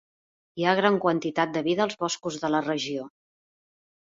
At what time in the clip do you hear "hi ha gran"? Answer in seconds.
0.61-0.95